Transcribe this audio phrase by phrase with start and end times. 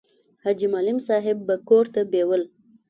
[0.43, 2.41] حاجي معلم صاحب به کور ته بېول.